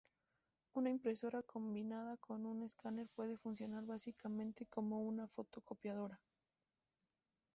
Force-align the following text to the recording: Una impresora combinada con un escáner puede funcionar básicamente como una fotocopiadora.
Una 0.73 0.89
impresora 0.89 1.43
combinada 1.43 2.17
con 2.17 2.47
un 2.47 2.63
escáner 2.63 3.07
puede 3.09 3.37
funcionar 3.37 3.85
básicamente 3.85 4.65
como 4.65 5.03
una 5.03 5.27
fotocopiadora. 5.27 6.19